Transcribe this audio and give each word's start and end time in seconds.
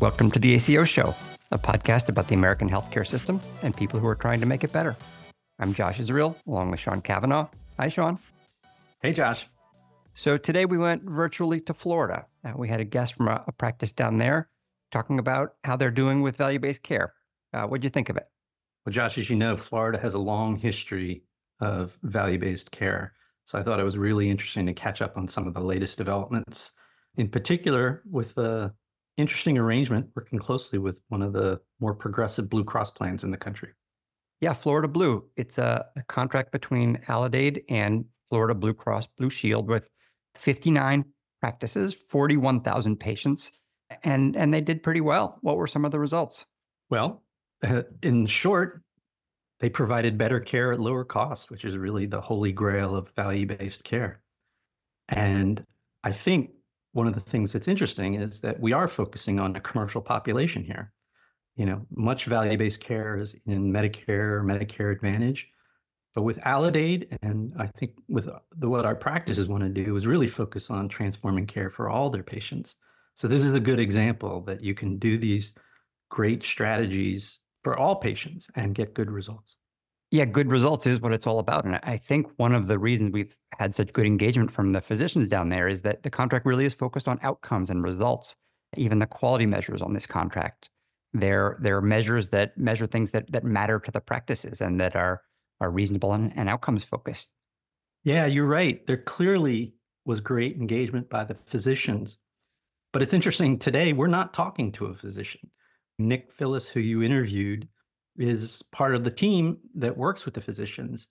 Welcome 0.00 0.30
to 0.30 0.38
the 0.38 0.54
ACO 0.54 0.84
Show, 0.84 1.12
a 1.50 1.58
podcast 1.58 2.08
about 2.08 2.28
the 2.28 2.34
American 2.34 2.70
healthcare 2.70 3.04
system 3.04 3.40
and 3.62 3.76
people 3.76 3.98
who 3.98 4.06
are 4.06 4.14
trying 4.14 4.38
to 4.38 4.46
make 4.46 4.62
it 4.62 4.72
better. 4.72 4.96
I'm 5.58 5.74
Josh 5.74 5.98
Israel, 5.98 6.36
along 6.46 6.70
with 6.70 6.78
Sean 6.78 7.00
Cavanaugh. 7.00 7.48
Hi, 7.80 7.88
Sean. 7.88 8.20
Hey, 9.02 9.12
Josh. 9.12 9.48
So 10.14 10.36
today 10.36 10.66
we 10.66 10.78
went 10.78 11.02
virtually 11.02 11.60
to 11.62 11.74
Florida. 11.74 12.26
Uh, 12.44 12.52
we 12.54 12.68
had 12.68 12.78
a 12.78 12.84
guest 12.84 13.14
from 13.14 13.26
a, 13.26 13.42
a, 13.48 13.50
practice 13.50 13.90
down 13.90 14.18
there 14.18 14.48
talking 14.92 15.18
about 15.18 15.54
how 15.64 15.74
they're 15.74 15.90
doing 15.90 16.22
with 16.22 16.36
value 16.36 16.60
based 16.60 16.84
care. 16.84 17.14
Uh, 17.52 17.66
what'd 17.66 17.82
you 17.82 17.90
think 17.90 18.08
of 18.08 18.16
it? 18.16 18.28
Well, 18.86 18.92
Josh, 18.92 19.18
as 19.18 19.28
you 19.28 19.34
know, 19.34 19.56
Florida 19.56 19.98
has 19.98 20.14
a 20.14 20.20
long 20.20 20.54
history 20.54 21.24
of 21.58 21.98
value 22.04 22.38
based 22.38 22.70
care. 22.70 23.14
So 23.46 23.58
I 23.58 23.64
thought 23.64 23.80
it 23.80 23.84
was 23.84 23.98
really 23.98 24.30
interesting 24.30 24.66
to 24.66 24.74
catch 24.74 25.02
up 25.02 25.16
on 25.16 25.26
some 25.26 25.48
of 25.48 25.54
the 25.54 25.60
latest 25.60 25.98
developments, 25.98 26.70
in 27.16 27.28
particular 27.30 28.04
with 28.08 28.36
the 28.36 28.72
interesting 29.18 29.58
arrangement 29.58 30.08
working 30.14 30.38
closely 30.38 30.78
with 30.78 31.02
one 31.08 31.22
of 31.22 31.34
the 31.34 31.60
more 31.80 31.94
progressive 31.94 32.48
Blue 32.48 32.64
Cross 32.64 32.92
plans 32.92 33.24
in 33.24 33.30
the 33.30 33.36
country. 33.36 33.70
Yeah, 34.40 34.52
Florida 34.52 34.88
Blue. 34.88 35.24
It's 35.36 35.58
a, 35.58 35.84
a 35.96 36.02
contract 36.04 36.52
between 36.52 36.98
Aledade 37.08 37.64
and 37.68 38.04
Florida 38.28 38.54
Blue 38.54 38.72
Cross 38.72 39.08
Blue 39.18 39.28
Shield 39.28 39.68
with 39.68 39.90
59 40.36 41.04
practices, 41.40 41.92
41,000 41.92 42.96
patients, 42.96 43.50
and 44.04 44.36
and 44.36 44.54
they 44.54 44.60
did 44.60 44.82
pretty 44.82 45.00
well. 45.00 45.38
What 45.40 45.56
were 45.56 45.66
some 45.66 45.84
of 45.84 45.90
the 45.90 45.98
results? 45.98 46.44
Well, 46.88 47.22
uh, 47.66 47.82
in 48.02 48.26
short, 48.26 48.82
they 49.60 49.68
provided 49.68 50.16
better 50.16 50.38
care 50.38 50.72
at 50.72 50.80
lower 50.80 51.04
cost, 51.04 51.50
which 51.50 51.64
is 51.64 51.76
really 51.76 52.06
the 52.06 52.20
holy 52.20 52.52
grail 52.52 52.94
of 52.94 53.10
value-based 53.16 53.82
care. 53.82 54.20
And 55.08 55.64
I 56.04 56.12
think 56.12 56.50
one 56.92 57.06
of 57.06 57.14
the 57.14 57.20
things 57.20 57.52
that's 57.52 57.68
interesting 57.68 58.14
is 58.14 58.40
that 58.40 58.60
we 58.60 58.72
are 58.72 58.88
focusing 58.88 59.38
on 59.38 59.54
a 59.56 59.60
commercial 59.60 60.00
population 60.00 60.64
here. 60.64 60.92
You 61.56 61.66
know, 61.66 61.86
much 61.90 62.24
value-based 62.24 62.80
care 62.80 63.18
is 63.18 63.36
in 63.46 63.72
Medicare, 63.72 64.42
Medicare 64.42 64.92
Advantage, 64.92 65.48
but 66.14 66.22
with 66.22 66.38
Aledade, 66.40 67.16
and 67.22 67.52
I 67.58 67.66
think 67.66 67.92
with 68.08 68.28
the, 68.56 68.68
what 68.68 68.86
our 68.86 68.94
practices 68.94 69.48
want 69.48 69.62
to 69.64 69.68
do 69.68 69.96
is 69.96 70.06
really 70.06 70.26
focus 70.26 70.70
on 70.70 70.88
transforming 70.88 71.46
care 71.46 71.70
for 71.70 71.88
all 71.88 72.10
their 72.10 72.22
patients. 72.22 72.76
So 73.14 73.28
this 73.28 73.44
is 73.44 73.52
a 73.52 73.60
good 73.60 73.78
example 73.78 74.40
that 74.42 74.62
you 74.62 74.74
can 74.74 74.98
do 74.98 75.18
these 75.18 75.54
great 76.08 76.42
strategies 76.42 77.40
for 77.62 77.76
all 77.76 77.96
patients 77.96 78.50
and 78.54 78.74
get 78.74 78.94
good 78.94 79.10
results. 79.10 79.57
Yeah, 80.10 80.24
good 80.24 80.50
results 80.50 80.86
is 80.86 81.00
what 81.00 81.12
it's 81.12 81.26
all 81.26 81.38
about. 81.38 81.66
And 81.66 81.78
I 81.82 81.98
think 81.98 82.28
one 82.36 82.54
of 82.54 82.66
the 82.66 82.78
reasons 82.78 83.12
we've 83.12 83.36
had 83.58 83.74
such 83.74 83.92
good 83.92 84.06
engagement 84.06 84.50
from 84.50 84.72
the 84.72 84.80
physicians 84.80 85.28
down 85.28 85.50
there 85.50 85.68
is 85.68 85.82
that 85.82 86.02
the 86.02 86.10
contract 86.10 86.46
really 86.46 86.64
is 86.64 86.72
focused 86.72 87.08
on 87.08 87.18
outcomes 87.22 87.68
and 87.68 87.82
results. 87.82 88.34
Even 88.76 89.00
the 89.00 89.06
quality 89.06 89.44
measures 89.44 89.82
on 89.82 89.92
this 89.92 90.06
contract, 90.06 90.70
they're, 91.12 91.58
they're 91.60 91.82
measures 91.82 92.28
that 92.28 92.56
measure 92.56 92.86
things 92.86 93.10
that, 93.10 93.30
that 93.32 93.44
matter 93.44 93.78
to 93.80 93.90
the 93.90 94.00
practices 94.00 94.62
and 94.62 94.80
that 94.80 94.96
are, 94.96 95.22
are 95.60 95.70
reasonable 95.70 96.14
and, 96.14 96.32
and 96.36 96.48
outcomes 96.48 96.84
focused. 96.84 97.30
Yeah, 98.04 98.24
you're 98.26 98.46
right. 98.46 98.86
There 98.86 98.96
clearly 98.96 99.74
was 100.06 100.20
great 100.20 100.56
engagement 100.56 101.10
by 101.10 101.24
the 101.24 101.34
physicians. 101.34 102.18
But 102.92 103.02
it's 103.02 103.12
interesting 103.12 103.58
today, 103.58 103.92
we're 103.92 104.06
not 104.06 104.32
talking 104.32 104.72
to 104.72 104.86
a 104.86 104.94
physician. 104.94 105.50
Nick 105.98 106.32
Phillis, 106.32 106.70
who 106.70 106.80
you 106.80 107.02
interviewed, 107.02 107.68
is 108.18 108.62
part 108.72 108.94
of 108.94 109.04
the 109.04 109.10
team 109.10 109.58
that 109.76 109.96
works 109.96 110.24
with 110.24 110.34
the 110.34 110.40
physicians. 110.40 111.08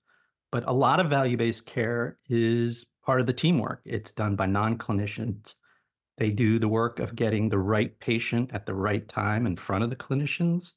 But 0.51 0.63
a 0.67 0.73
lot 0.73 0.99
of 0.99 1.09
value 1.09 1.37
based 1.37 1.65
care 1.65 2.17
is 2.29 2.85
part 3.05 3.21
of 3.21 3.27
the 3.27 3.33
teamwork. 3.33 3.81
It's 3.85 4.11
done 4.11 4.35
by 4.35 4.45
non 4.45 4.77
clinicians. 4.77 5.55
They 6.17 6.31
do 6.31 6.57
the 6.59 6.67
work 6.67 6.99
of 6.99 7.15
getting 7.15 7.49
the 7.49 7.59
right 7.59 7.97
patient 7.99 8.51
at 8.53 8.65
the 8.65 8.73
right 8.73 9.07
time 9.07 9.45
in 9.45 9.55
front 9.55 9.83
of 9.83 9.89
the 9.89 9.95
clinicians 9.95 10.73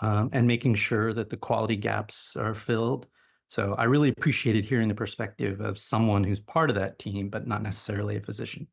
um, 0.00 0.30
and 0.32 0.46
making 0.46 0.74
sure 0.76 1.12
that 1.12 1.30
the 1.30 1.36
quality 1.36 1.76
gaps 1.76 2.36
are 2.36 2.54
filled. 2.54 3.06
So 3.48 3.74
I 3.74 3.84
really 3.84 4.10
appreciated 4.10 4.64
hearing 4.64 4.88
the 4.88 4.94
perspective 4.94 5.60
of 5.60 5.78
someone 5.78 6.24
who's 6.24 6.40
part 6.40 6.70
of 6.70 6.76
that 6.76 6.98
team, 6.98 7.28
but 7.28 7.46
not 7.46 7.62
necessarily 7.62 8.16
a 8.16 8.20
physician. 8.20 8.68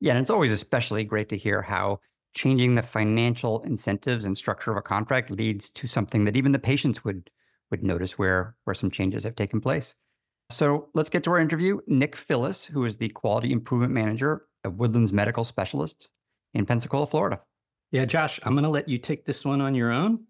Yeah, 0.00 0.12
and 0.12 0.20
it's 0.20 0.30
always 0.30 0.52
especially 0.52 1.04
great 1.04 1.28
to 1.28 1.36
hear 1.36 1.62
how 1.62 1.98
changing 2.34 2.74
the 2.74 2.82
financial 2.82 3.62
incentives 3.62 4.24
and 4.24 4.36
structure 4.36 4.70
of 4.70 4.76
a 4.76 4.82
contract 4.82 5.30
leads 5.30 5.68
to 5.70 5.86
something 5.86 6.24
that 6.24 6.36
even 6.36 6.52
the 6.52 6.58
patients 6.58 7.04
would 7.04 7.30
would 7.70 7.82
notice 7.82 8.18
where 8.18 8.56
where 8.64 8.74
some 8.74 8.90
changes 8.90 9.24
have 9.24 9.36
taken 9.36 9.60
place. 9.60 9.94
So 10.50 10.88
let's 10.94 11.08
get 11.08 11.22
to 11.24 11.30
our 11.30 11.38
interview. 11.38 11.80
Nick 11.86 12.16
Phillis, 12.16 12.64
who 12.66 12.84
is 12.84 12.96
the 12.96 13.08
quality 13.10 13.52
improvement 13.52 13.92
manager 13.92 14.46
at 14.64 14.74
Woodlands 14.74 15.12
Medical 15.12 15.44
Specialists 15.44 16.08
in 16.54 16.66
Pensacola, 16.66 17.06
Florida. 17.06 17.40
Yeah, 17.92 18.04
Josh, 18.04 18.40
I'm 18.42 18.54
going 18.54 18.64
to 18.64 18.70
let 18.70 18.88
you 18.88 18.98
take 18.98 19.24
this 19.24 19.44
one 19.44 19.60
on 19.60 19.74
your 19.74 19.92
own. 19.92 20.24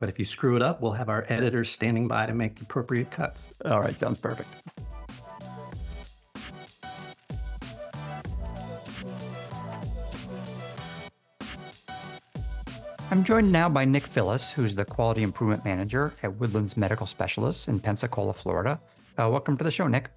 But 0.00 0.08
if 0.08 0.18
you 0.18 0.24
screw 0.24 0.56
it 0.56 0.62
up, 0.62 0.80
we'll 0.80 0.92
have 0.92 1.08
our 1.08 1.24
editors 1.28 1.70
standing 1.70 2.08
by 2.08 2.26
to 2.26 2.34
make 2.34 2.56
the 2.56 2.62
appropriate 2.62 3.10
cuts. 3.10 3.50
All 3.64 3.80
right, 3.80 3.96
sounds 3.96 4.18
perfect. 4.18 4.50
I'm 13.14 13.22
joined 13.22 13.52
now 13.52 13.68
by 13.68 13.84
Nick 13.84 14.02
Phillis, 14.02 14.50
who's 14.50 14.74
the 14.74 14.84
Quality 14.84 15.22
Improvement 15.22 15.64
Manager 15.64 16.12
at 16.24 16.34
Woodlands 16.40 16.76
Medical 16.76 17.06
Specialists 17.06 17.68
in 17.68 17.78
Pensacola, 17.78 18.32
Florida. 18.34 18.80
Uh, 19.16 19.28
welcome 19.30 19.56
to 19.56 19.62
the 19.62 19.70
show, 19.70 19.86
Nick. 19.86 20.10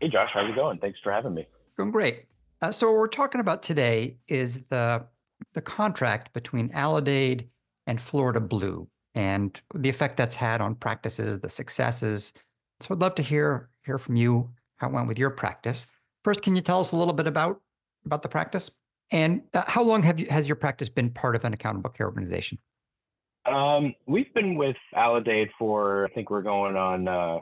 Hey, 0.00 0.08
Josh, 0.08 0.32
how's 0.34 0.50
it 0.50 0.54
going? 0.54 0.76
Thanks 0.80 1.00
for 1.00 1.10
having 1.10 1.32
me. 1.32 1.46
Doing 1.78 1.90
great. 1.90 2.26
Uh, 2.60 2.70
so, 2.72 2.88
what 2.88 2.98
we're 2.98 3.08
talking 3.08 3.40
about 3.40 3.62
today 3.62 4.18
is 4.28 4.64
the 4.68 5.06
the 5.54 5.62
contract 5.62 6.34
between 6.34 6.68
Aledade 6.74 7.48
and 7.86 7.98
Florida 7.98 8.38
Blue, 8.38 8.86
and 9.14 9.58
the 9.74 9.88
effect 9.88 10.18
that's 10.18 10.34
had 10.34 10.60
on 10.60 10.74
practices, 10.74 11.40
the 11.40 11.48
successes. 11.48 12.34
So, 12.80 12.94
I'd 12.94 13.00
love 13.00 13.14
to 13.14 13.22
hear 13.22 13.70
hear 13.86 13.96
from 13.96 14.16
you 14.16 14.50
how 14.76 14.88
it 14.88 14.92
went 14.92 15.08
with 15.08 15.18
your 15.18 15.30
practice. 15.30 15.86
First, 16.22 16.42
can 16.42 16.54
you 16.54 16.60
tell 16.60 16.80
us 16.80 16.92
a 16.92 16.96
little 16.96 17.14
bit 17.14 17.26
about 17.26 17.62
about 18.04 18.20
the 18.20 18.28
practice? 18.28 18.70
And 19.14 19.42
uh, 19.54 19.62
how 19.68 19.84
long 19.84 20.02
have 20.02 20.18
you 20.18 20.26
has 20.28 20.48
your 20.48 20.56
practice 20.56 20.88
been 20.88 21.08
part 21.08 21.36
of 21.36 21.44
an 21.44 21.52
accountable 21.52 21.88
care 21.88 22.06
organization? 22.06 22.58
Um, 23.46 23.94
we've 24.06 24.34
been 24.34 24.56
with 24.56 24.76
Aledade 24.92 25.50
for 25.56 26.06
I 26.06 26.08
think 26.12 26.30
we're 26.30 26.42
going 26.42 26.76
on 26.76 27.06
uh, 27.06 27.38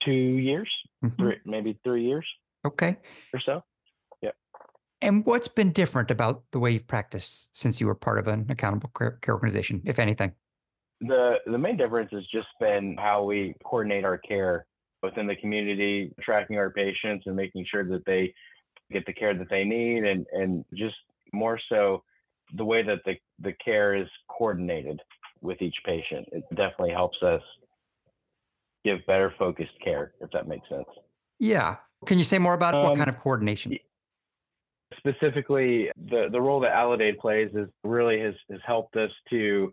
two 0.00 0.12
years, 0.12 0.82
mm-hmm. 1.02 1.16
three, 1.16 1.36
maybe 1.46 1.78
three 1.84 2.04
years. 2.04 2.26
Okay. 2.66 2.98
Or 3.32 3.38
so. 3.38 3.64
Yeah. 4.20 4.32
And 5.00 5.24
what's 5.24 5.48
been 5.48 5.72
different 5.72 6.10
about 6.10 6.42
the 6.50 6.58
way 6.58 6.72
you've 6.72 6.86
practiced 6.86 7.56
since 7.56 7.80
you 7.80 7.86
were 7.86 7.94
part 7.94 8.18
of 8.18 8.28
an 8.28 8.44
accountable 8.50 8.90
care, 8.94 9.12
care 9.22 9.32
organization, 9.32 9.80
if 9.86 9.98
anything? 9.98 10.32
The 11.00 11.40
the 11.46 11.58
main 11.58 11.78
difference 11.78 12.12
has 12.12 12.26
just 12.26 12.52
been 12.60 12.98
how 12.98 13.24
we 13.24 13.54
coordinate 13.64 14.04
our 14.04 14.18
care 14.18 14.66
within 15.02 15.26
the 15.26 15.36
community, 15.36 16.12
tracking 16.20 16.58
our 16.58 16.68
patients 16.68 17.26
and 17.26 17.34
making 17.34 17.64
sure 17.64 17.84
that 17.84 18.04
they 18.04 18.34
get 18.90 19.06
the 19.06 19.12
care 19.12 19.34
that 19.34 19.48
they 19.48 19.64
need 19.64 20.04
and 20.04 20.26
and 20.32 20.64
just 20.74 21.02
more 21.32 21.58
so 21.58 22.02
the 22.54 22.64
way 22.64 22.82
that 22.82 23.00
the, 23.04 23.16
the 23.40 23.52
care 23.54 23.94
is 23.94 24.08
coordinated 24.28 25.00
with 25.40 25.62
each 25.62 25.82
patient. 25.82 26.28
It 26.30 26.44
definitely 26.54 26.92
helps 26.92 27.22
us 27.22 27.42
give 28.84 29.04
better 29.06 29.32
focused 29.36 29.80
care 29.80 30.12
if 30.20 30.30
that 30.30 30.46
makes 30.46 30.68
sense. 30.68 30.88
Yeah. 31.38 31.76
Can 32.06 32.18
you 32.18 32.24
say 32.24 32.38
more 32.38 32.54
about 32.54 32.74
um, 32.74 32.82
what 32.82 32.96
kind 32.96 33.08
of 33.08 33.18
coordination? 33.18 33.76
specifically 34.94 35.90
the 36.06 36.28
the 36.30 36.40
role 36.40 36.60
that 36.60 36.72
Aledade 36.72 37.18
plays 37.18 37.50
is 37.54 37.68
really 37.82 38.20
has 38.20 38.40
has 38.50 38.60
helped 38.64 38.96
us 38.96 39.20
to 39.28 39.72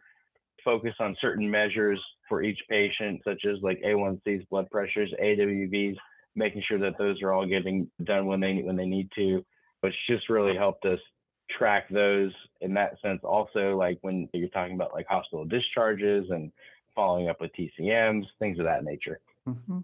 focus 0.63 0.95
on 0.99 1.15
certain 1.15 1.49
measures 1.49 2.03
for 2.27 2.43
each 2.43 2.63
patient 2.69 3.21
such 3.23 3.45
as 3.45 3.61
like 3.61 3.81
a1cs 3.81 4.47
blood 4.49 4.69
pressures 4.69 5.13
awvs 5.21 5.97
making 6.35 6.61
sure 6.61 6.79
that 6.79 6.97
those 6.97 7.21
are 7.21 7.31
all 7.31 7.45
getting 7.45 7.89
done 8.03 8.25
when 8.25 8.39
they 8.39 8.61
when 8.61 8.75
they 8.75 8.85
need 8.85 9.11
to. 9.11 9.45
It's 9.83 9.97
just 9.97 10.29
really 10.29 10.55
helped 10.55 10.85
us 10.85 11.01
track 11.49 11.89
those 11.89 12.35
in 12.61 12.73
that 12.75 12.99
sense. 13.01 13.21
Also, 13.23 13.75
like 13.75 13.97
when 14.01 14.29
you're 14.33 14.47
talking 14.47 14.75
about 14.75 14.93
like 14.93 15.07
hospital 15.07 15.45
discharges 15.45 16.29
and 16.29 16.51
following 16.95 17.29
up 17.29 17.41
with 17.41 17.51
TCMs, 17.53 18.29
things 18.39 18.59
of 18.59 18.65
that 18.65 18.83
nature. 18.83 19.19
Mm-hmm. 19.47 19.79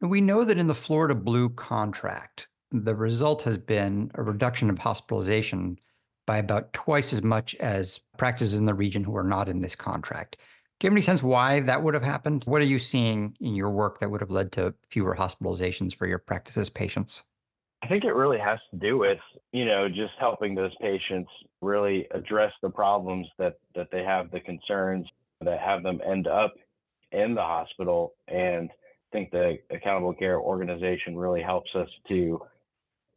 And 0.00 0.10
we 0.10 0.20
know 0.20 0.44
that 0.44 0.58
in 0.58 0.66
the 0.66 0.74
Florida 0.74 1.14
Blue 1.14 1.48
contract, 1.50 2.48
the 2.72 2.94
result 2.94 3.42
has 3.42 3.58
been 3.58 4.10
a 4.14 4.22
reduction 4.22 4.70
of 4.70 4.78
hospitalization 4.78 5.78
by 6.26 6.38
about 6.38 6.72
twice 6.72 7.12
as 7.12 7.22
much 7.22 7.54
as 7.56 8.00
practices 8.16 8.54
in 8.54 8.66
the 8.66 8.74
region 8.74 9.04
who 9.04 9.16
are 9.16 9.24
not 9.24 9.48
in 9.48 9.60
this 9.60 9.76
contract. 9.76 10.36
Do 10.82 10.86
you 10.86 10.90
have 10.90 10.96
any 10.96 11.02
sense 11.02 11.22
why 11.22 11.60
that 11.60 11.84
would 11.84 11.94
have 11.94 12.02
happened? 12.02 12.42
What 12.44 12.60
are 12.60 12.64
you 12.64 12.80
seeing 12.80 13.36
in 13.40 13.54
your 13.54 13.70
work 13.70 14.00
that 14.00 14.10
would 14.10 14.20
have 14.20 14.32
led 14.32 14.50
to 14.54 14.74
fewer 14.88 15.14
hospitalizations 15.14 15.94
for 15.94 16.08
your 16.08 16.18
practices 16.18 16.70
patients? 16.70 17.22
I 17.82 17.86
think 17.86 18.04
it 18.04 18.16
really 18.16 18.40
has 18.40 18.66
to 18.66 18.76
do 18.76 18.98
with, 18.98 19.20
you 19.52 19.64
know, 19.64 19.88
just 19.88 20.16
helping 20.16 20.56
those 20.56 20.74
patients 20.74 21.30
really 21.60 22.08
address 22.10 22.58
the 22.60 22.68
problems 22.68 23.28
that 23.38 23.60
that 23.76 23.92
they 23.92 24.02
have, 24.02 24.32
the 24.32 24.40
concerns 24.40 25.12
that 25.40 25.60
have 25.60 25.84
them 25.84 26.00
end 26.04 26.26
up 26.26 26.54
in 27.12 27.36
the 27.36 27.42
hospital. 27.42 28.14
And 28.26 28.68
I 28.68 29.12
think 29.12 29.30
the 29.30 29.60
accountable 29.70 30.14
care 30.14 30.40
organization 30.40 31.16
really 31.16 31.42
helps 31.42 31.76
us 31.76 32.00
to 32.08 32.44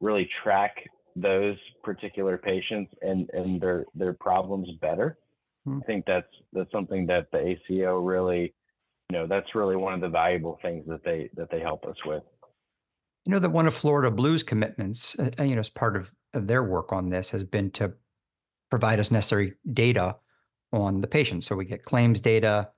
really 0.02 0.26
track 0.26 0.86
those 1.16 1.64
particular 1.82 2.38
patients 2.38 2.94
and 3.02 3.28
and 3.34 3.60
their 3.60 3.86
their 3.96 4.14
problems 4.14 4.72
better. 4.74 5.18
Hmm. 5.66 5.80
I 5.82 5.86
think 5.86 6.06
that's 6.06 6.28
that's 6.54 6.72
something 6.72 7.06
that 7.08 7.32
the 7.32 7.40
ACO 7.40 8.00
really, 8.00 8.54
you 9.10 9.18
know, 9.18 9.28
that's 9.28 9.56
really 9.56 9.76
one 9.76 9.94
of 9.94 10.02
the 10.02 10.10
valuable 10.10 10.60
things 10.62 10.86
that 10.88 11.04
they 11.04 11.30
that 11.36 11.50
they 11.50 11.60
help 11.60 11.86
us 11.86 12.06
with. 12.06 12.24
You 13.26 13.32
know 13.32 13.40
that 13.40 13.50
one 13.50 13.66
of 13.66 13.74
Florida 13.74 14.12
Blue's 14.12 14.44
commitments, 14.44 15.18
uh, 15.20 15.32
uh, 15.40 15.44
you 15.44 15.56
know, 15.56 15.62
as 15.62 15.70
part 15.70 15.96
of, 15.96 16.14
of 16.36 16.46
their 16.46 16.64
work 16.64 16.94
on 16.94 17.10
this, 17.10 17.32
has 17.32 17.44
been 17.44 17.72
to 17.72 17.94
provide 18.70 19.00
us 19.00 19.10
necessary 19.10 19.56
data 19.74 20.18
on 20.72 21.02
the 21.02 21.08
patient. 21.08 21.44
So 21.44 21.56
we 21.56 21.66
get 21.66 21.84
claims 21.84 22.22
data, 22.22 22.70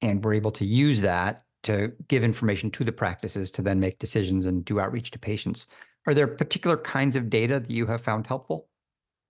and 0.00 0.24
we're 0.24 0.34
able 0.34 0.52
to 0.52 0.64
use 0.64 1.00
that 1.00 1.42
to 1.64 1.92
give 2.08 2.22
information 2.22 2.70
to 2.72 2.84
the 2.84 2.92
practices 2.92 3.50
to 3.52 3.62
then 3.62 3.80
make 3.80 3.98
decisions 3.98 4.46
and 4.46 4.64
do 4.64 4.78
outreach 4.78 5.10
to 5.12 5.18
patients. 5.18 5.66
Are 6.06 6.14
there 6.14 6.26
particular 6.26 6.76
kinds 6.76 7.16
of 7.16 7.30
data 7.30 7.60
that 7.60 7.70
you 7.70 7.86
have 7.86 8.00
found 8.00 8.26
helpful? 8.26 8.68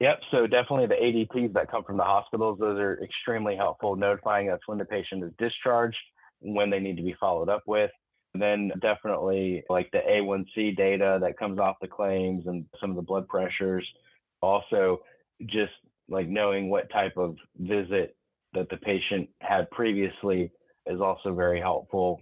Yep. 0.03 0.25
So 0.33 0.49
definitely 0.49 0.87
the 0.87 0.97
ADTs 0.97 1.53
that 1.53 1.71
come 1.71 1.85
from 1.85 1.97
the 1.97 2.03
hospitals, 2.03 2.59
those 2.59 2.81
are 2.81 3.01
extremely 3.05 3.55
helpful, 3.55 3.95
notifying 3.95 4.51
us 4.51 4.59
when 4.67 4.77
the 4.77 4.85
patient 4.85 5.23
is 5.23 5.31
discharged, 5.39 6.03
when 6.41 6.71
they 6.71 6.81
need 6.81 6.97
to 6.97 7.05
be 7.05 7.13
followed 7.13 7.49
up 7.49 7.63
with. 7.67 7.93
And 8.35 8.43
then 8.43 8.73
definitely 8.81 9.63
like 9.71 9.93
the 9.93 10.01
A1C 10.01 10.77
data 10.77 11.19
that 11.21 11.39
comes 11.39 11.61
off 11.61 11.77
the 11.81 11.87
claims 11.87 12.49
and 12.49 12.65
some 12.81 12.91
of 12.91 12.97
the 12.97 13.03
blood 13.03 13.29
pressures. 13.29 13.95
Also, 14.41 15.03
just 15.47 15.75
like 16.09 16.27
knowing 16.27 16.69
what 16.69 16.91
type 16.91 17.17
of 17.17 17.37
visit 17.59 18.17
that 18.55 18.69
the 18.71 18.79
patient 18.79 19.29
had 19.41 19.71
previously 19.71 20.51
is 20.85 21.01
also 21.01 21.33
very 21.33 21.61
helpful. 21.61 22.21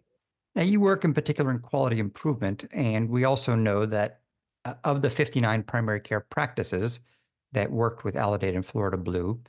Now, 0.54 0.64
you 0.64 0.80
work 0.80 1.02
in 1.02 1.14
particular 1.14 1.50
in 1.50 1.60
quality 1.60 1.98
improvement, 1.98 2.66
and 2.72 3.08
we 3.08 3.24
also 3.24 3.54
know 3.54 3.86
that 3.86 4.20
uh, 4.66 4.74
of 4.84 5.00
the 5.00 5.08
59 5.08 5.62
primary 5.62 6.00
care 6.00 6.20
practices 6.20 7.00
that 7.52 7.70
worked 7.70 8.04
with 8.04 8.14
Aledade 8.14 8.54
and 8.54 8.64
Florida 8.64 8.96
Blue, 8.96 9.40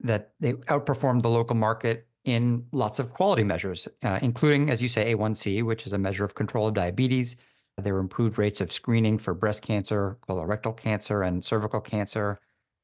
that 0.00 0.32
they 0.40 0.54
outperformed 0.54 1.22
the 1.22 1.28
local 1.28 1.56
market 1.56 2.06
in 2.24 2.66
lots 2.72 2.98
of 2.98 3.12
quality 3.12 3.44
measures, 3.44 3.88
uh, 4.02 4.18
including, 4.22 4.70
as 4.70 4.82
you 4.82 4.88
say, 4.88 5.14
A1C, 5.14 5.62
which 5.62 5.86
is 5.86 5.92
a 5.92 5.98
measure 5.98 6.24
of 6.24 6.34
control 6.34 6.68
of 6.68 6.74
diabetes. 6.74 7.36
There 7.76 7.94
were 7.94 8.00
improved 8.00 8.38
rates 8.38 8.60
of 8.60 8.72
screening 8.72 9.18
for 9.18 9.32
breast 9.32 9.62
cancer, 9.62 10.18
colorectal 10.28 10.76
cancer, 10.76 11.22
and 11.22 11.44
cervical 11.44 11.80
cancer. 11.80 12.40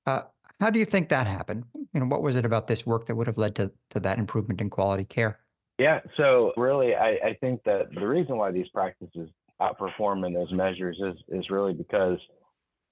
Uh, 0.06 0.22
how 0.58 0.70
do 0.70 0.78
you 0.78 0.86
think 0.86 1.10
that 1.10 1.26
happened? 1.26 1.64
You 1.92 2.00
know, 2.00 2.06
what 2.06 2.22
was 2.22 2.36
it 2.36 2.46
about 2.46 2.66
this 2.66 2.86
work 2.86 3.06
that 3.06 3.16
would 3.16 3.26
have 3.26 3.36
led 3.36 3.54
to, 3.56 3.72
to 3.90 4.00
that 4.00 4.18
improvement 4.18 4.60
in 4.60 4.70
quality 4.70 5.04
care? 5.04 5.38
Yeah. 5.78 6.00
So 6.14 6.54
really, 6.56 6.94
I, 6.94 7.18
I 7.22 7.32
think 7.34 7.62
that 7.64 7.94
the 7.94 8.06
reason 8.06 8.38
why 8.38 8.50
these 8.50 8.70
practices 8.70 9.28
outperform 9.60 10.26
in 10.26 10.32
those 10.32 10.52
measures 10.52 11.00
is 11.00 11.22
is 11.28 11.50
really 11.50 11.72
because 11.72 12.28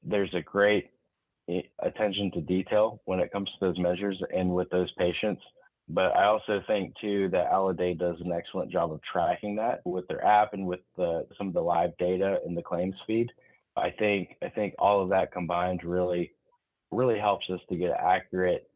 there's 0.02 0.34
a 0.34 0.42
great 0.42 0.90
attention 1.80 2.30
to 2.32 2.40
detail 2.40 3.00
when 3.04 3.20
it 3.20 3.32
comes 3.32 3.52
to 3.52 3.60
those 3.60 3.78
measures 3.78 4.22
and 4.34 4.54
with 4.54 4.70
those 4.70 4.92
patients. 4.92 5.42
But 5.88 6.16
I 6.16 6.24
also 6.24 6.60
think 6.60 6.96
too 6.96 7.28
that 7.28 7.52
Aledade 7.52 7.98
does 7.98 8.20
an 8.20 8.32
excellent 8.32 8.70
job 8.70 8.92
of 8.92 9.02
tracking 9.02 9.56
that 9.56 9.82
with 9.84 10.08
their 10.08 10.24
app 10.24 10.54
and 10.54 10.66
with 10.66 10.80
the 10.96 11.26
some 11.36 11.48
of 11.48 11.54
the 11.54 11.60
live 11.60 11.96
data 11.98 12.40
in 12.46 12.54
the 12.54 12.62
claims 12.62 13.02
feed. 13.06 13.30
I 13.76 13.90
think 13.90 14.36
I 14.42 14.48
think 14.48 14.74
all 14.78 15.02
of 15.02 15.10
that 15.10 15.32
combined 15.32 15.84
really 15.84 16.32
really 16.90 17.18
helps 17.18 17.50
us 17.50 17.64
to 17.66 17.76
get 17.76 17.90
an 17.90 17.96
accurate 18.00 18.68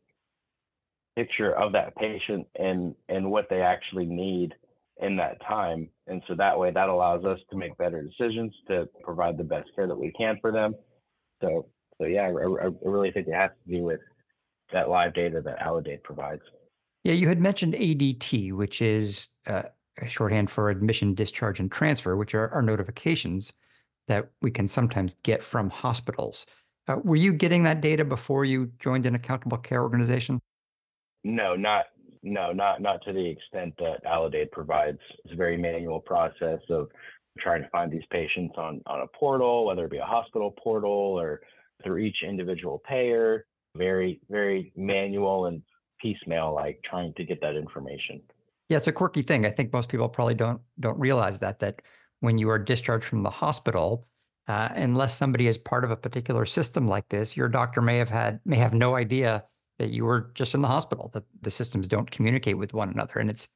picture 1.17 1.53
of 1.53 1.73
that 1.73 1.97
patient 1.97 2.47
and 2.57 2.95
and 3.09 3.31
what 3.31 3.49
they 3.49 3.63
actually 3.63 4.07
need 4.07 4.55
in 5.01 5.17
that 5.17 5.41
time 5.41 5.89
and 6.09 6.23
so 6.27 6.35
that 6.35 6.59
way 6.59 6.71
that 6.71 6.89
allows 6.89 7.25
us 7.25 7.45
to 7.51 7.57
make 7.57 7.77
better 7.79 8.03
decisions 8.03 8.55
to 8.67 8.89
provide 9.03 9.37
the 9.39 9.45
best 9.45 9.75
care 9.75 9.87
that 9.87 9.99
we 9.99 10.13
can 10.13 10.39
for 10.41 10.53
them 10.53 10.75
so 11.41 11.67
so 12.01 12.07
yeah 12.07 12.23
i, 12.23 12.31
I 12.31 12.71
really 12.83 13.11
think 13.11 13.29
it 13.29 13.35
has 13.35 13.51
to 13.67 13.77
do 13.77 13.83
with 13.83 14.01
that 14.73 14.89
live 14.89 15.15
data 15.15 15.41
that 15.41 15.59
Aledade 15.61 16.03
provides. 16.03 16.43
Yeah 17.05 17.15
you 17.15 17.29
had 17.29 17.41
mentioned 17.41 17.75
adt 17.75 18.53
which 18.53 18.83
is 18.83 19.29
uh, 19.47 19.63
a 20.01 20.07
shorthand 20.07 20.51
for 20.51 20.71
admission 20.71 21.15
discharge 21.15 21.61
and 21.61 21.71
transfer 21.71 22.17
which 22.17 22.35
are, 22.35 22.49
are 22.51 22.63
notifications 22.63 23.53
that 24.09 24.31
we 24.43 24.51
can 24.51 24.67
sometimes 24.67 25.17
get 25.23 25.43
from 25.43 25.71
hospitals. 25.71 26.47
Uh, 26.89 26.97
were 27.05 27.17
you 27.17 27.33
getting 27.33 27.63
that 27.65 27.83
data 27.83 28.05
before 28.05 28.45
you 28.45 28.73
joined 28.79 29.05
an 29.05 29.15
accountable 29.15 29.59
care 29.59 29.83
organization? 29.83 30.41
No, 31.25 31.55
not 31.55 31.87
no, 32.23 32.53
not 32.53 32.81
not 32.81 33.03
to 33.03 33.13
the 33.13 33.25
extent 33.25 33.75
that 33.79 34.03
Aledade 34.05 34.51
provides. 34.51 35.01
It's 35.25 35.33
a 35.33 35.37
very 35.37 35.57
manual 35.57 36.01
process 36.01 36.61
of 36.71 36.89
trying 37.39 37.63
to 37.63 37.69
find 37.69 37.93
these 37.93 38.07
patients 38.11 38.55
on 38.57 38.81
on 38.87 39.03
a 39.03 39.07
portal, 39.07 39.67
whether 39.67 39.85
it 39.85 39.91
be 39.91 39.99
a 39.99 40.05
hospital 40.05 40.51
portal 40.51 40.91
or 40.91 41.43
through 41.83 41.99
each 41.99 42.23
individual 42.23 42.79
payer. 42.79 43.47
Very, 43.77 44.21
very 44.29 44.73
manual 44.77 45.47
and 45.47 45.63
piecemeal, 46.01 46.55
like 46.55 46.81
trying 46.83 47.13
to 47.15 47.25
get 47.25 47.41
that 47.41 47.55
information. 47.55 48.21
Yeah, 48.69 48.79
it's 48.79 48.89
a 48.89 48.93
quirky 48.93 49.23
thing. 49.23 49.47
I 49.47 49.51
think 49.51 49.73
most 49.73 49.89
people 49.89 50.09
probably 50.09 50.35
don't 50.35 50.61
don't 50.81 50.99
realize 50.99 51.39
that 51.41 51.61
that 51.61 51.83
when 52.21 52.39
you 52.39 52.51
are 52.51 52.59
discharged 52.59 53.05
from 53.05 53.23
the 53.23 53.31
hospital, 53.31 54.07
uh, 54.47 54.71
unless 54.75 55.17
somebody 55.17 55.47
is 55.47 55.59
part 55.59 55.85
of 55.85 55.91
a 55.91 55.97
particular 55.97 56.45
system 56.45 56.89
like 56.89 57.09
this, 57.09 57.37
your 57.37 57.49
doctor 57.49 57.81
may 57.81 57.99
have 57.99 58.11
had 58.11 58.41
may 58.45 58.57
have 58.57 58.75
no 58.75 58.97
idea 58.97 59.45
that 59.79 59.91
you 59.91 60.05
were 60.05 60.31
just 60.35 60.55
in 60.55 60.61
the 60.61 60.69
hospital, 60.69 61.11
that 61.15 61.25
the 61.41 61.51
systems 61.51 61.89
don't 61.89 62.11
communicate 62.11 62.59
with 62.59 62.75
one 62.75 62.89
another. 62.89 63.21
And 63.21 63.31
it's, 63.31 63.49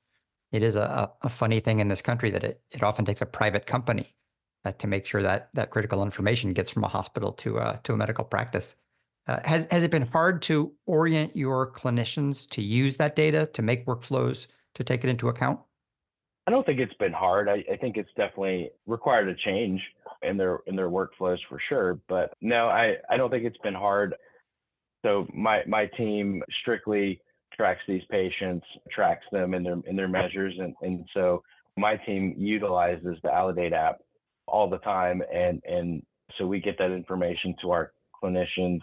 it 0.53 0.63
is 0.63 0.77
a, 0.77 1.11
a 1.23 1.29
funny 1.29 1.61
thing 1.61 1.81
in 1.81 1.89
this 1.89 2.03
country 2.03 2.31
that 2.31 2.45
it, 2.45 2.61
it 2.71 2.83
often 2.83 3.05
takes 3.05 3.23
a 3.23 3.27
private 3.27 3.67
company 3.67 4.15
uh, 4.65 4.73
to 4.73 4.87
make 4.87 5.07
sure 5.07 5.23
that 5.23 5.49
that 5.55 5.71
critical 5.71 6.03
information 6.03 6.53
gets 6.53 6.71
from 6.71 6.85
a 6.85 6.89
hospital 6.89 7.33
to, 7.33 7.59
uh, 7.59 7.79
to 7.85 7.93
a 7.93 7.97
medical 7.97 8.25
practice. 8.25 8.77
Uh, 9.27 9.41
has, 9.45 9.69
has 9.71 9.85
it 9.85 9.91
been 9.91 10.07
hard 10.07 10.43
to 10.43 10.73
orient 10.87 11.37
your 11.37 11.71
clinicians 11.71 12.49
to 12.51 12.63
use 12.63 12.97
that 12.97 13.15
data, 13.15 13.47
to 13.47 13.63
make 13.63 13.87
workflows, 13.87 14.47
to 14.75 14.83
take 14.83 15.05
it 15.05 15.11
into 15.11 15.29
account? 15.29 15.61
I 16.47 16.51
don't 16.51 16.67
think 16.67 16.81
it's 16.81 16.95
been 16.95 17.13
hard. 17.13 17.49
I, 17.49 17.65
I 17.71 17.77
think 17.77 17.97
it's 17.97 18.13
definitely 18.15 18.71
required 18.87 19.29
a 19.29 19.35
change 19.35 19.93
in 20.23 20.37
their 20.37 20.61
in 20.67 20.75
their 20.75 20.91
workflows 20.91 21.45
for 21.45 21.59
sure. 21.59 22.01
But 22.09 22.35
no, 22.41 22.69
I, 22.69 22.97
I 23.09 23.17
don't 23.17 23.31
think 23.31 23.45
it's 23.45 23.59
been 23.59 23.75
hard. 23.75 24.17
So 25.05 25.29
my 25.33 25.63
my 25.67 25.87
team 25.87 26.43
strictly 26.51 27.21
tracks 27.53 27.85
these 27.87 28.05
patients, 28.07 28.77
tracks 28.89 29.29
them 29.31 29.55
in 29.55 29.63
their 29.63 29.79
in 29.87 29.95
their 29.95 30.09
measures, 30.09 30.59
and 30.59 30.75
and 30.83 31.09
so 31.09 31.45
my 31.77 31.97
team 31.97 32.35
utilizes 32.37 33.19
the 33.23 33.29
Aledade 33.29 33.73
app 33.73 34.01
all 34.53 34.69
the 34.69 34.79
time, 34.79 35.23
and 35.33 35.61
and 35.67 36.03
so 36.31 36.47
we 36.47 36.61
get 36.61 36.79
that 36.79 36.93
information 36.93 37.57
to 37.57 37.73
our 37.73 37.93
clinicians, 38.23 38.83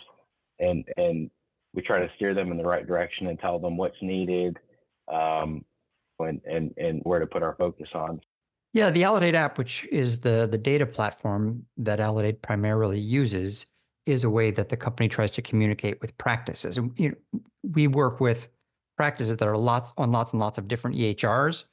and 0.59 0.83
and 0.97 1.29
we 1.73 1.81
try 1.81 1.99
to 1.99 2.09
steer 2.09 2.33
them 2.33 2.51
in 2.51 2.57
the 2.57 2.65
right 2.65 2.85
direction 2.85 3.27
and 3.27 3.39
tell 3.39 3.59
them 3.59 3.77
what's 3.77 4.01
needed, 4.01 4.59
um, 5.07 5.63
and 6.19 6.41
and 6.45 6.73
and 6.77 7.01
where 7.03 7.19
to 7.19 7.27
put 7.27 7.43
our 7.43 7.55
focus 7.55 7.95
on. 7.95 8.19
Yeah, 8.73 8.89
the 8.89 9.03
Aledade 9.03 9.35
app, 9.35 9.57
which 9.57 9.87
is 9.91 10.19
the 10.19 10.47
the 10.51 10.57
data 10.57 10.85
platform 10.85 11.65
that 11.77 11.99
Aledade 11.99 12.41
primarily 12.41 12.99
uses, 12.99 13.67
is 14.05 14.23
a 14.23 14.29
way 14.29 14.51
that 14.51 14.69
the 14.69 14.77
company 14.77 15.07
tries 15.07 15.31
to 15.31 15.41
communicate 15.41 16.01
with 16.01 16.17
practices. 16.17 16.77
And 16.77 16.91
you 16.97 17.09
know, 17.09 17.39
we 17.63 17.87
work 17.87 18.19
with 18.19 18.49
practices 18.97 19.37
that 19.37 19.47
are 19.47 19.57
lots 19.57 19.93
on 19.97 20.11
lots 20.11 20.33
and 20.33 20.39
lots 20.39 20.57
of 20.57 20.67
different 20.67 20.97
EHRs, 20.97 21.65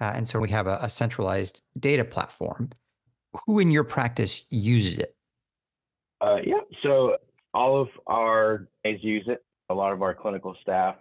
uh, 0.00 0.12
and 0.14 0.28
so 0.28 0.38
we 0.38 0.48
have 0.48 0.66
a, 0.66 0.78
a, 0.80 0.88
centralized 0.88 1.60
data 1.78 2.04
platform. 2.04 2.70
Who 3.46 3.58
in 3.58 3.70
your 3.70 3.84
practice 3.84 4.44
uses 4.50 4.98
it? 4.98 5.14
Uh, 6.20 6.40
yeah, 6.44 6.60
so 6.76 7.16
all 7.54 7.80
of 7.80 7.88
our 8.06 8.68
A's 8.84 9.02
use 9.02 9.28
it. 9.28 9.44
A 9.68 9.74
lot 9.74 9.92
of 9.92 10.02
our 10.02 10.14
clinical 10.14 10.54
staff 10.54 10.96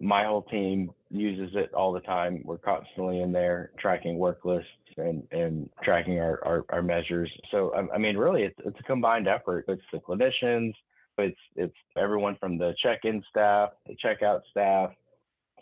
my 0.00 0.24
whole 0.24 0.42
team 0.42 0.90
uses 1.10 1.56
it 1.56 1.72
all 1.74 1.92
the 1.92 2.00
time. 2.00 2.42
We're 2.44 2.58
constantly 2.58 3.20
in 3.20 3.32
there 3.32 3.72
tracking 3.76 4.18
work 4.18 4.44
lists 4.44 4.72
and, 4.96 5.26
and 5.32 5.68
tracking 5.82 6.20
our, 6.20 6.40
our, 6.44 6.64
our 6.70 6.82
measures. 6.82 7.38
So, 7.44 7.74
I, 7.74 7.94
I 7.94 7.98
mean, 7.98 8.16
really, 8.16 8.44
it's, 8.44 8.58
it's 8.64 8.78
a 8.80 8.82
combined 8.82 9.26
effort. 9.26 9.64
It's 9.68 9.84
the 9.92 9.98
clinicians, 9.98 10.74
it's, 11.16 11.40
it's 11.56 11.76
everyone 11.96 12.36
from 12.36 12.58
the 12.58 12.72
check-in 12.74 13.22
staff, 13.22 13.70
the 13.86 13.96
checkout 13.96 14.42
staff, 14.48 14.92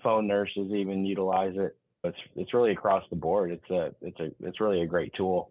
phone 0.03 0.27
nurses 0.27 0.71
even 0.73 1.05
utilize 1.05 1.57
it. 1.57 1.77
It's, 2.05 2.23
it's 2.37 2.55
really 2.55 2.73
across 2.73 3.05
the 3.09 3.17
board. 3.17 3.51
It's 3.51 3.71
a, 3.71 3.95
it's 4.03 4.21
a, 4.21 4.31
it's 4.41 4.61
really 4.61 4.83
a 4.83 4.87
great 4.87 5.15
tool. 5.15 5.51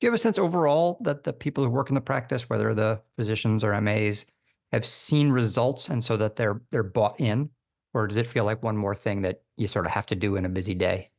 Do 0.00 0.06
you 0.06 0.10
have 0.10 0.14
a 0.14 0.18
sense 0.18 0.38
overall 0.38 0.98
that 1.02 1.24
the 1.24 1.32
people 1.32 1.62
who 1.62 1.70
work 1.70 1.90
in 1.90 1.94
the 1.94 2.00
practice, 2.00 2.48
whether 2.48 2.72
the 2.72 3.02
physicians 3.16 3.62
or 3.62 3.78
MAs, 3.80 4.24
have 4.72 4.86
seen 4.86 5.30
results 5.30 5.88
and 5.90 6.02
so 6.02 6.16
that 6.16 6.36
they're 6.36 6.62
they're 6.70 6.82
bought 6.82 7.20
in 7.20 7.50
or 7.92 8.06
does 8.06 8.16
it 8.16 8.26
feel 8.26 8.44
like 8.44 8.62
one 8.62 8.76
more 8.76 8.94
thing 8.94 9.22
that 9.22 9.42
you 9.56 9.66
sort 9.66 9.86
of 9.86 9.92
have 9.92 10.06
to 10.06 10.14
do 10.14 10.36
in 10.36 10.44
a 10.44 10.48
busy 10.48 10.74
day? 10.74 11.10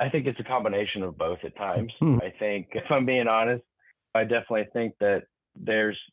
I 0.00 0.08
think 0.08 0.26
it's 0.26 0.40
a 0.40 0.44
combination 0.44 1.02
of 1.02 1.18
both 1.18 1.44
at 1.44 1.56
times. 1.56 1.92
Hmm. 1.98 2.18
I 2.22 2.30
think, 2.30 2.68
if 2.72 2.90
I'm 2.90 3.04
being 3.04 3.28
honest, 3.28 3.64
I 4.14 4.24
definitely 4.24 4.68
think 4.72 4.94
that 5.00 5.24
there's 5.56 6.08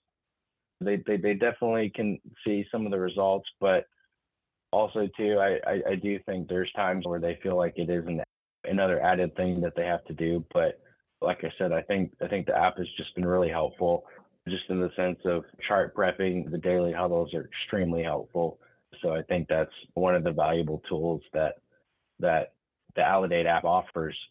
they, 0.81 0.97
they 0.97 1.15
they 1.17 1.33
definitely 1.33 1.89
can 1.89 2.19
see 2.43 2.63
some 2.69 2.85
of 2.85 2.91
the 2.91 2.99
results, 2.99 3.49
but 3.61 3.85
also 4.71 5.07
too, 5.07 5.39
I, 5.39 5.59
I 5.65 5.83
I 5.91 5.95
do 5.95 6.19
think 6.19 6.49
there's 6.49 6.71
times 6.71 7.07
where 7.07 7.19
they 7.19 7.35
feel 7.35 7.55
like 7.55 7.77
it 7.77 7.89
is 7.89 8.05
an 8.07 8.21
another 8.65 8.99
added 9.01 9.35
thing 9.37 9.61
that 9.61 9.75
they 9.75 9.85
have 9.85 10.03
to 10.05 10.13
do. 10.13 10.43
But 10.53 10.81
like 11.25 11.43
I 11.43 11.49
said, 11.49 11.71
I 11.71 11.81
think 11.81 12.13
I 12.21 12.27
think 12.27 12.45
the 12.45 12.57
app 12.57 12.77
has 12.77 12.89
just 12.89 13.15
been 13.15 13.25
really 13.25 13.49
helpful 13.49 14.05
just 14.47 14.69
in 14.69 14.79
the 14.79 14.91
sense 14.91 15.25
of 15.25 15.45
chart 15.59 15.95
prepping. 15.95 16.49
The 16.51 16.57
daily 16.57 16.93
huddles 16.93 17.33
are 17.33 17.43
extremely 17.43 18.03
helpful. 18.03 18.59
So 19.01 19.13
I 19.13 19.23
think 19.23 19.47
that's 19.47 19.85
one 19.95 20.15
of 20.15 20.23
the 20.23 20.31
valuable 20.31 20.79
tools 20.79 21.29
that 21.33 21.55
that 22.19 22.53
the 22.95 23.01
Aledade 23.01 23.45
app 23.45 23.65
offers. 23.65 24.29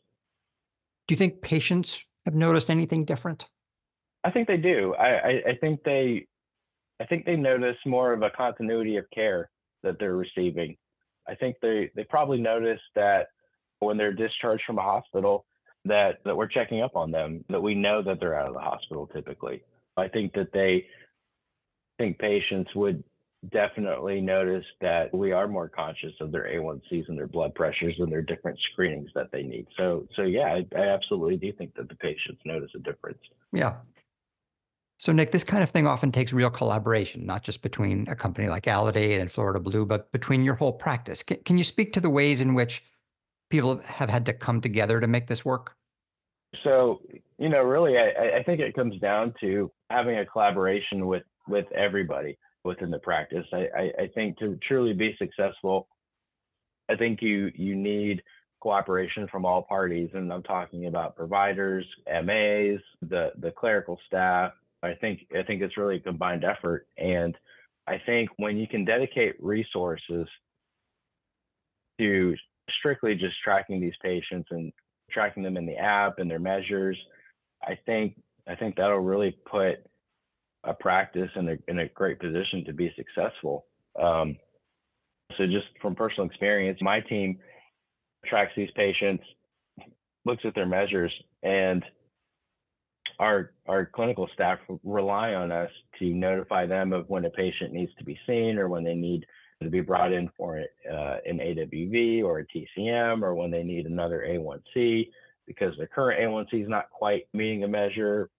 Do 1.06 1.12
you 1.12 1.18
think 1.18 1.42
patients 1.42 2.04
have 2.24 2.34
noticed 2.34 2.70
anything 2.70 3.04
different? 3.04 3.48
I 4.22 4.30
think 4.30 4.48
they 4.48 4.56
do. 4.56 4.94
I, 4.94 5.08
I, 5.08 5.42
I 5.48 5.54
think 5.56 5.82
they 5.84 6.26
I 7.00 7.04
think 7.04 7.26
they 7.26 7.36
notice 7.36 7.84
more 7.84 8.12
of 8.12 8.22
a 8.22 8.30
continuity 8.30 8.96
of 8.96 9.10
care 9.10 9.50
that 9.82 9.98
they're 9.98 10.16
receiving. 10.16 10.76
I 11.28 11.34
think 11.34 11.56
they 11.60 11.90
they 11.96 12.04
probably 12.04 12.40
notice 12.40 12.82
that 12.94 13.28
when 13.80 13.96
they're 13.96 14.12
discharged 14.12 14.64
from 14.64 14.78
a 14.78 14.82
hospital 14.82 15.44
that 15.84 16.22
that 16.24 16.36
we're 16.36 16.46
checking 16.46 16.80
up 16.80 16.96
on 16.96 17.10
them, 17.10 17.44
that 17.48 17.62
we 17.62 17.74
know 17.74 18.02
that 18.02 18.20
they're 18.20 18.38
out 18.38 18.48
of 18.48 18.54
the 18.54 18.60
hospital 18.60 19.06
typically. 19.06 19.62
I 19.96 20.08
think 20.08 20.32
that 20.34 20.52
they 20.52 20.86
think 21.98 22.18
patients 22.18 22.74
would 22.74 23.04
definitely 23.50 24.20
notice 24.20 24.72
that 24.80 25.12
we 25.14 25.32
are 25.32 25.46
more 25.46 25.68
conscious 25.68 26.20
of 26.20 26.32
their 26.32 26.44
A1Cs 26.44 27.08
and 27.08 27.18
their 27.18 27.26
blood 27.26 27.54
pressures 27.54 28.00
and 28.00 28.10
their 28.10 28.22
different 28.22 28.58
screenings 28.58 29.10
that 29.14 29.30
they 29.30 29.42
need. 29.42 29.66
So 29.70 30.06
so 30.10 30.22
yeah, 30.22 30.46
I, 30.46 30.66
I 30.76 30.88
absolutely 30.88 31.36
do 31.36 31.52
think 31.52 31.74
that 31.74 31.88
the 31.88 31.96
patients 31.96 32.40
notice 32.44 32.70
a 32.74 32.78
difference. 32.78 33.22
Yeah. 33.52 33.74
So, 34.98 35.12
Nick, 35.12 35.32
this 35.32 35.44
kind 35.44 35.62
of 35.62 35.70
thing 35.70 35.86
often 35.86 36.12
takes 36.12 36.32
real 36.32 36.50
collaboration, 36.50 37.26
not 37.26 37.42
just 37.42 37.62
between 37.62 38.08
a 38.08 38.14
company 38.14 38.48
like 38.48 38.64
Aledade 38.64 39.20
and 39.20 39.30
Florida 39.30 39.60
Blue, 39.60 39.84
but 39.84 40.10
between 40.12 40.44
your 40.44 40.54
whole 40.54 40.72
practice. 40.72 41.22
Can, 41.22 41.38
can 41.44 41.58
you 41.58 41.64
speak 41.64 41.92
to 41.92 42.00
the 42.00 42.08
ways 42.08 42.40
in 42.40 42.54
which 42.54 42.82
people 43.54 43.78
have 43.86 44.10
had 44.10 44.26
to 44.26 44.32
come 44.32 44.60
together 44.60 44.98
to 44.98 45.06
make 45.06 45.28
this 45.28 45.44
work? 45.44 45.76
So, 46.54 47.02
you 47.38 47.48
know, 47.48 47.62
really, 47.62 47.96
I, 47.98 48.38
I 48.38 48.42
think 48.42 48.60
it 48.60 48.74
comes 48.74 48.98
down 48.98 49.32
to 49.40 49.70
having 49.90 50.18
a 50.18 50.26
collaboration 50.26 51.06
with 51.06 51.22
with 51.46 51.70
everybody 51.72 52.36
within 52.64 52.90
the 52.90 52.98
practice. 52.98 53.46
I, 53.52 53.68
I, 53.76 53.92
I 54.00 54.06
think 54.12 54.38
to 54.38 54.56
truly 54.56 54.92
be 54.92 55.14
successful, 55.16 55.86
I 56.88 56.96
think 56.96 57.22
you 57.22 57.52
you 57.54 57.76
need 57.76 58.24
cooperation 58.60 59.28
from 59.28 59.44
all 59.44 59.62
parties, 59.62 60.10
and 60.14 60.32
I'm 60.32 60.42
talking 60.42 60.86
about 60.86 61.14
providers, 61.14 61.94
MAs, 62.08 62.80
the 63.02 63.32
the 63.38 63.52
clerical 63.52 63.96
staff, 63.98 64.52
I 64.82 64.94
think 64.94 65.26
I 65.32 65.44
think 65.44 65.62
it's 65.62 65.76
really 65.76 65.96
a 65.96 66.00
combined 66.00 66.44
effort, 66.44 66.88
and 66.98 67.38
I 67.86 67.98
think 67.98 68.30
when 68.36 68.56
you 68.56 68.66
can 68.66 68.84
dedicate 68.84 69.36
resources 69.38 70.28
to 71.98 72.36
strictly 72.68 73.14
just 73.14 73.40
tracking 73.40 73.80
these 73.80 73.96
patients 73.96 74.50
and 74.50 74.72
tracking 75.10 75.42
them 75.42 75.56
in 75.56 75.66
the 75.66 75.76
app 75.76 76.18
and 76.18 76.30
their 76.30 76.38
measures, 76.38 77.06
I 77.62 77.78
think 77.86 78.20
I 78.46 78.54
think 78.54 78.76
that'll 78.76 78.98
really 78.98 79.32
put 79.46 79.78
a 80.64 80.74
practice 80.74 81.36
in 81.36 81.48
a 81.48 81.56
in 81.68 81.78
a 81.80 81.88
great 81.88 82.18
position 82.18 82.64
to 82.64 82.72
be 82.72 82.92
successful. 82.96 83.66
Um, 83.98 84.36
so 85.32 85.46
just 85.46 85.78
from 85.80 85.94
personal 85.94 86.26
experience, 86.26 86.80
my 86.82 87.00
team 87.00 87.38
tracks 88.24 88.52
these 88.56 88.70
patients, 88.70 89.24
looks 90.24 90.44
at 90.44 90.54
their 90.54 90.66
measures, 90.66 91.22
and 91.42 91.84
our 93.18 93.52
our 93.66 93.86
clinical 93.86 94.26
staff 94.26 94.58
rely 94.82 95.34
on 95.34 95.52
us 95.52 95.70
to 95.98 96.12
notify 96.12 96.66
them 96.66 96.92
of 96.92 97.08
when 97.08 97.24
a 97.24 97.30
patient 97.30 97.72
needs 97.72 97.94
to 97.94 98.04
be 98.04 98.18
seen 98.26 98.58
or 98.58 98.68
when 98.68 98.84
they 98.84 98.94
need 98.94 99.24
to 99.64 99.70
be 99.70 99.80
brought 99.80 100.12
in 100.12 100.28
for 100.36 100.62
uh, 100.90 101.16
an 101.26 101.38
AWV 101.38 102.22
or 102.22 102.40
a 102.40 102.46
TCM 102.46 103.22
or 103.22 103.34
when 103.34 103.50
they 103.50 103.62
need 103.62 103.86
another 103.86 104.24
A1C 104.26 105.10
because 105.46 105.76
the 105.76 105.86
current 105.86 106.20
A1C 106.20 106.62
is 106.62 106.68
not 106.68 106.90
quite 106.90 107.26
meeting 107.32 107.64
a 107.64 107.68
measure. 107.68 108.30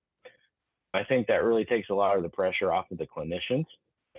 I 0.93 1.03
think 1.03 1.27
that 1.27 1.43
really 1.43 1.65
takes 1.65 1.89
a 1.89 1.95
lot 1.95 2.17
of 2.17 2.23
the 2.23 2.29
pressure 2.29 2.71
off 2.71 2.91
of 2.91 2.97
the 2.97 3.07
clinicians. 3.07 3.65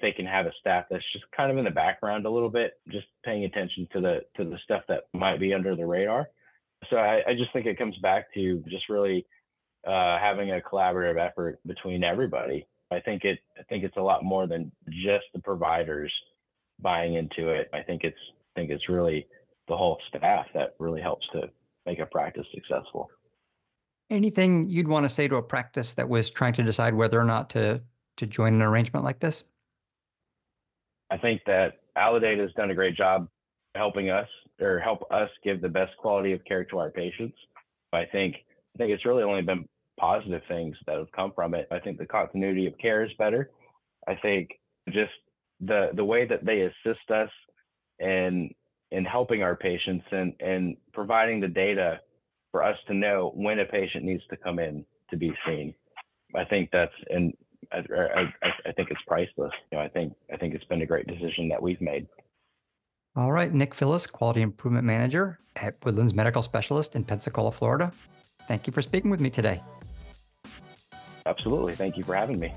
They 0.00 0.12
can 0.12 0.26
have 0.26 0.46
a 0.46 0.52
staff 0.52 0.86
that's 0.90 1.10
just 1.10 1.30
kind 1.30 1.50
of 1.50 1.56
in 1.56 1.64
the 1.64 1.70
background 1.70 2.26
a 2.26 2.30
little 2.30 2.50
bit, 2.50 2.74
just 2.88 3.06
paying 3.24 3.44
attention 3.44 3.88
to 3.92 4.00
the 4.00 4.24
to 4.36 4.44
the 4.44 4.58
stuff 4.58 4.84
that 4.88 5.04
might 5.14 5.40
be 5.40 5.54
under 5.54 5.74
the 5.74 5.86
radar. 5.86 6.28
So 6.84 6.98
I, 6.98 7.24
I 7.26 7.34
just 7.34 7.52
think 7.52 7.64
it 7.64 7.78
comes 7.78 7.96
back 7.96 8.32
to 8.34 8.62
just 8.68 8.90
really 8.90 9.26
uh, 9.86 10.18
having 10.18 10.50
a 10.50 10.60
collaborative 10.60 11.18
effort 11.18 11.60
between 11.66 12.04
everybody. 12.04 12.66
I 12.90 13.00
think 13.00 13.24
it. 13.24 13.40
I 13.58 13.62
think 13.62 13.84
it's 13.84 13.96
a 13.96 14.02
lot 14.02 14.22
more 14.22 14.46
than 14.46 14.70
just 14.90 15.26
the 15.32 15.40
providers 15.40 16.22
buying 16.80 17.14
into 17.14 17.50
it. 17.50 17.68
I 17.72 17.82
think 17.82 18.04
it's. 18.04 18.20
I 18.56 18.60
think 18.60 18.70
it's 18.70 18.88
really 18.88 19.26
the 19.68 19.76
whole 19.76 19.98
staff 20.00 20.46
that 20.54 20.74
really 20.78 21.02
helps 21.02 21.28
to 21.28 21.50
make 21.84 21.98
a 21.98 22.06
practice 22.06 22.46
successful. 22.54 23.10
Anything 24.08 24.68
you'd 24.68 24.88
want 24.88 25.04
to 25.04 25.10
say 25.10 25.28
to 25.28 25.36
a 25.36 25.42
practice 25.42 25.92
that 25.94 26.08
was 26.08 26.30
trying 26.30 26.54
to 26.54 26.62
decide 26.62 26.94
whether 26.94 27.20
or 27.20 27.24
not 27.24 27.50
to 27.50 27.82
to 28.16 28.26
join 28.26 28.54
an 28.54 28.62
arrangement 28.62 29.04
like 29.04 29.20
this? 29.20 29.44
I 31.10 31.18
think 31.18 31.42
that 31.46 31.80
Aledade 31.96 32.38
has 32.38 32.52
done 32.54 32.70
a 32.70 32.74
great 32.74 32.94
job 32.94 33.28
helping 33.74 34.10
us 34.10 34.28
or 34.60 34.78
help 34.78 35.04
us 35.10 35.38
give 35.42 35.60
the 35.60 35.68
best 35.68 35.96
quality 35.96 36.32
of 36.32 36.44
care 36.44 36.64
to 36.64 36.78
our 36.78 36.90
patients. 36.90 37.36
I 37.92 38.04
think 38.04 38.44
I 38.74 38.78
think 38.78 38.92
it's 38.92 39.04
really 39.04 39.22
only 39.22 39.42
been 39.42 39.66
positive 39.98 40.42
things 40.48 40.82
that 40.86 40.98
have 40.98 41.10
come 41.12 41.32
from 41.32 41.54
it. 41.54 41.68
I 41.70 41.78
think 41.78 41.98
the 41.98 42.06
continuity 42.06 42.66
of 42.66 42.76
care 42.78 43.02
is 43.02 43.14
better. 43.14 43.50
I 44.06 44.14
think 44.14 44.58
just 44.90 45.12
the 45.60 45.90
the 45.94 46.04
way 46.04 46.24
that 46.24 46.44
they 46.44 46.62
assist 46.62 47.10
us 47.10 47.30
in 47.98 48.50
in 48.90 49.04
helping 49.04 49.42
our 49.42 49.56
patients 49.56 50.06
and 50.10 50.34
and 50.40 50.76
providing 50.92 51.40
the 51.40 51.48
data 51.48 52.00
for 52.52 52.62
us 52.62 52.84
to 52.84 52.94
know 52.94 53.32
when 53.34 53.58
a 53.58 53.64
patient 53.64 54.04
needs 54.04 54.26
to 54.28 54.36
come 54.36 54.58
in 54.58 54.84
to 55.10 55.16
be 55.16 55.34
seen. 55.46 55.74
I 56.34 56.44
think 56.44 56.70
that's 56.70 56.94
and 57.10 57.32
I, 57.72 58.32
I, 58.42 58.52
I 58.66 58.72
think 58.72 58.90
it's 58.90 59.02
priceless. 59.02 59.52
You 59.72 59.78
know, 59.78 59.84
I 59.84 59.88
think 59.88 60.12
I 60.32 60.36
think 60.36 60.54
it's 60.54 60.64
been 60.64 60.82
a 60.82 60.86
great 60.86 61.06
decision 61.06 61.48
that 61.48 61.60
we've 61.60 61.80
made. 61.80 62.06
All 63.16 63.32
right, 63.32 63.52
Nick 63.52 63.74
Phillis, 63.74 64.06
Quality 64.06 64.42
Improvement 64.42 64.84
Manager 64.84 65.38
at 65.56 65.82
Woodlands 65.84 66.12
Medical 66.12 66.42
Specialist 66.42 66.94
in 66.94 67.02
Pensacola, 67.02 67.50
Florida. 67.50 67.90
Thank 68.46 68.66
you 68.66 68.72
for 68.72 68.82
speaking 68.82 69.10
with 69.10 69.20
me 69.20 69.30
today. 69.30 69.60
Absolutely. 71.24 71.74
Thank 71.74 71.96
you 71.96 72.02
for 72.02 72.14
having 72.14 72.38
me. 72.38 72.54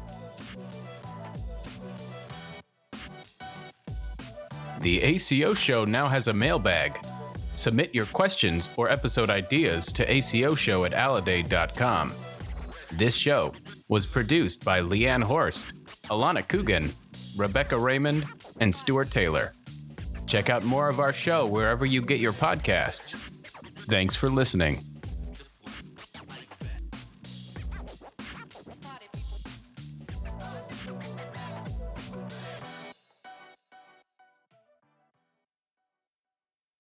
The 4.80 5.02
ACO 5.02 5.54
Show 5.54 5.84
now 5.84 6.08
has 6.08 6.28
a 6.28 6.34
mailbag. 6.34 7.00
Submit 7.54 7.94
your 7.94 8.06
questions 8.08 8.70
or 8.78 8.90
episode 8.90 9.30
ideas 9.30 9.92
to 9.94 10.06
acoshow 10.06 10.86
at 10.86 10.94
aledade.com. 10.94 12.14
This 12.94 13.16
show 13.16 13.54
was 13.90 14.06
produced 14.06 14.64
by 14.64 14.80
Leanne 14.80 15.24
Horst, 15.24 15.74
Alana 16.06 16.48
Coogan, 16.48 16.90
Rebecca 17.38 17.78
Raymond, 17.78 18.26
and 18.62 18.74
Stuart 18.74 19.12
Taylor. 19.12 19.54
Check 20.28 20.50
out 20.50 20.64
more 20.64 20.88
of 20.88 21.00
our 21.00 21.12
show 21.12 21.46
wherever 21.46 21.86
you 21.86 22.02
get 22.02 22.22
your 22.22 22.34
podcasts. 22.34 23.16
Thanks 23.90 24.16
for 24.16 24.30
listening. 24.30 24.89